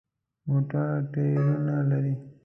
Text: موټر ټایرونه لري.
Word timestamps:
موټر 0.47 0.89
ټایرونه 1.11 1.75
لري. 1.89 2.13